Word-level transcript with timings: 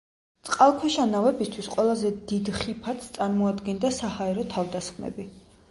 წყალქვეშა 0.47 1.03
ნავებისთვის 1.09 1.69
ყველაზე 1.75 2.13
დიდ 2.33 2.49
ხიფათს 2.57 3.13
წარმოადგენდა 3.19 3.95
საჰაერო 4.01 4.49
თავდასხმები. 4.57 5.31